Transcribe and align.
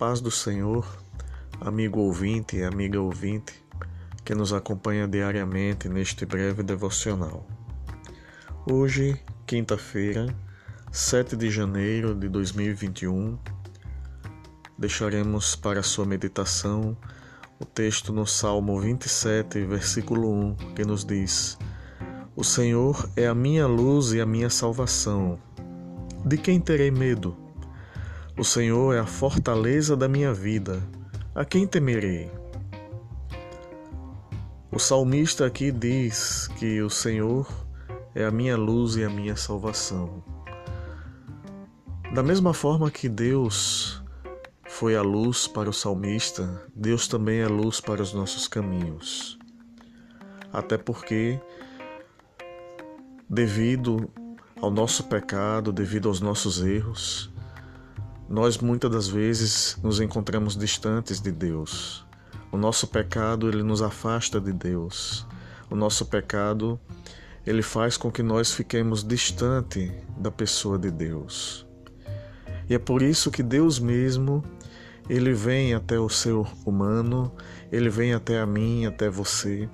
paz 0.00 0.18
do 0.18 0.30
Senhor, 0.30 0.86
amigo 1.60 2.00
ouvinte 2.00 2.56
e 2.56 2.64
amiga 2.64 2.98
ouvinte 2.98 3.52
que 4.24 4.34
nos 4.34 4.50
acompanha 4.50 5.06
diariamente 5.06 5.90
neste 5.90 6.24
breve 6.24 6.62
devocional. 6.62 7.46
Hoje, 8.64 9.20
quinta-feira, 9.46 10.34
7 10.90 11.36
de 11.36 11.50
janeiro 11.50 12.14
de 12.14 12.30
2021, 12.30 13.38
deixaremos 14.78 15.54
para 15.54 15.82
sua 15.82 16.06
meditação 16.06 16.96
o 17.58 17.66
texto 17.66 18.10
no 18.10 18.26
Salmo 18.26 18.80
27, 18.80 19.66
versículo 19.66 20.32
1, 20.32 20.54
que 20.76 20.82
nos 20.82 21.04
diz: 21.04 21.58
O 22.34 22.42
Senhor 22.42 23.06
é 23.16 23.26
a 23.26 23.34
minha 23.34 23.66
luz 23.66 24.14
e 24.14 24.20
a 24.22 24.24
minha 24.24 24.48
salvação. 24.48 25.38
De 26.24 26.38
quem 26.38 26.58
terei 26.58 26.90
medo? 26.90 27.49
O 28.40 28.44
Senhor 28.44 28.94
é 28.94 28.98
a 28.98 29.04
fortaleza 29.04 29.94
da 29.94 30.08
minha 30.08 30.32
vida. 30.32 30.82
A 31.34 31.44
quem 31.44 31.66
temerei? 31.66 32.32
O 34.72 34.78
salmista 34.78 35.44
aqui 35.44 35.70
diz 35.70 36.48
que 36.58 36.80
o 36.80 36.88
Senhor 36.88 37.46
é 38.14 38.24
a 38.24 38.30
minha 38.30 38.56
luz 38.56 38.96
e 38.96 39.04
a 39.04 39.10
minha 39.10 39.36
salvação. 39.36 40.24
Da 42.14 42.22
mesma 42.22 42.54
forma 42.54 42.90
que 42.90 43.10
Deus 43.10 44.02
foi 44.66 44.96
a 44.96 45.02
luz 45.02 45.46
para 45.46 45.68
o 45.68 45.74
salmista, 45.74 46.64
Deus 46.74 47.06
também 47.06 47.40
é 47.40 47.46
luz 47.46 47.78
para 47.78 48.00
os 48.00 48.14
nossos 48.14 48.48
caminhos. 48.48 49.38
Até 50.50 50.78
porque, 50.78 51.38
devido 53.28 54.10
ao 54.62 54.70
nosso 54.70 55.04
pecado, 55.04 55.70
devido 55.70 56.08
aos 56.08 56.22
nossos 56.22 56.62
erros, 56.62 57.29
nós 58.30 58.58
muitas 58.58 58.88
das 58.88 59.08
vezes 59.08 59.76
nos 59.82 60.00
encontramos 60.00 60.56
distantes 60.56 61.20
de 61.20 61.32
Deus. 61.32 62.06
O 62.52 62.56
nosso 62.56 62.86
pecado 62.86 63.48
ele 63.48 63.64
nos 63.64 63.82
afasta 63.82 64.40
de 64.40 64.52
Deus. 64.52 65.26
O 65.68 65.74
nosso 65.74 66.06
pecado 66.06 66.78
ele 67.44 67.60
faz 67.60 67.96
com 67.96 68.08
que 68.08 68.22
nós 68.22 68.52
fiquemos 68.52 69.02
distante 69.02 69.90
da 70.16 70.30
pessoa 70.30 70.78
de 70.78 70.92
Deus. 70.92 71.66
E 72.68 72.74
é 72.74 72.78
por 72.78 73.02
isso 73.02 73.32
que 73.32 73.42
Deus 73.42 73.80
mesmo 73.80 74.44
ele 75.08 75.32
vem 75.32 75.74
até 75.74 75.98
o 75.98 76.08
ser 76.08 76.34
humano, 76.64 77.32
ele 77.72 77.90
vem 77.90 78.14
até 78.14 78.38
a 78.38 78.46
mim, 78.46 78.86
até 78.86 79.10
você. 79.10 79.68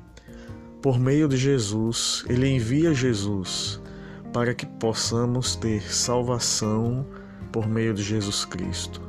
Por 0.80 0.98
meio 0.98 1.28
de 1.28 1.36
Jesus, 1.36 2.24
ele 2.26 2.48
envia 2.48 2.94
Jesus 2.94 3.82
para 4.32 4.54
que 4.54 4.64
possamos 4.64 5.56
ter 5.56 5.82
salvação 5.92 7.06
por 7.47 7.69
meio 7.69 7.94
de 7.94 8.02
Jesus 8.02 8.44
Cristo, 8.44 9.00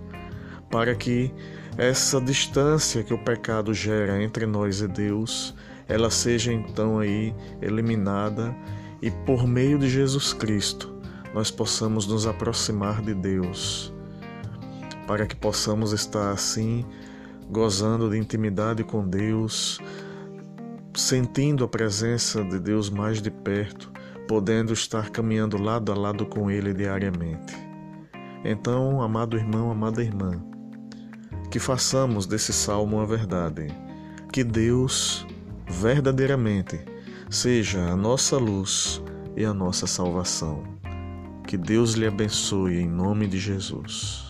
para 0.70 0.96
que 0.96 1.34
essa 1.78 2.20
distância 2.20 3.04
que 3.04 3.14
o 3.14 3.20
pecado 3.20 3.74
gera 3.74 4.22
entre 4.22 4.46
nós 4.46 4.82
e 4.82 4.88
Deus, 4.88 5.54
ela 5.88 6.10
seja 6.10 6.52
então 6.52 7.00
aí 7.00 7.36
eliminada 7.62 8.56
e 9.02 9.12
por 9.12 9.48
meio 9.48 9.78
de 9.78 9.88
Jesus 9.90 10.34
Cristo 10.34 10.96
nós 11.34 11.52
possamos 11.52 12.08
nos 12.08 12.26
aproximar 12.26 13.02
de 13.02 13.14
Deus, 13.14 13.94
para 15.06 15.28
que 15.28 15.36
possamos 15.36 15.92
estar 15.94 16.32
assim 16.32 16.84
gozando 17.50 18.10
de 18.10 18.18
intimidade 18.18 18.84
com 18.84 19.08
Deus, 19.08 19.80
sentindo 20.96 21.64
a 21.64 21.68
presença 21.68 22.44
de 22.44 22.60
Deus 22.60 22.90
mais 22.90 23.22
de 23.22 23.30
perto, 23.30 23.92
podendo 24.28 24.74
estar 24.74 25.12
caminhando 25.12 25.62
lado 25.62 25.92
a 25.92 25.96
lado 25.96 26.26
com 26.26 26.50
Ele 26.50 26.74
diariamente. 26.74 27.67
Então, 28.50 29.02
amado 29.02 29.36
irmão, 29.36 29.70
amada 29.70 30.02
irmã, 30.02 30.42
que 31.52 31.60
façamos 31.60 32.26
desse 32.26 32.54
salmo 32.54 32.96
uma 32.96 33.06
verdade, 33.06 33.68
que 34.32 34.42
Deus 34.42 35.28
verdadeiramente 35.68 36.80
seja 37.30 37.82
a 37.90 37.96
nossa 37.98 38.38
luz 38.38 39.04
e 39.36 39.44
a 39.44 39.54
nossa 39.54 39.86
salvação. 39.86 40.64
Que 41.46 41.58
Deus 41.58 41.96
lhe 41.96 42.08
abençoe 42.08 42.78
em 42.78 42.88
nome 42.88 43.28
de 43.28 43.38
Jesus. 43.38 44.27